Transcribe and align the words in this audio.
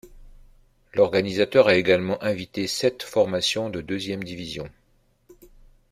L'organisateur 0.95 1.67
a 1.67 1.75
également 1.75 2.19
invité 2.23 2.65
sept 2.65 3.03
formations 3.03 3.69
de 3.69 3.81
deuxième 3.81 4.23
division. 4.23 4.67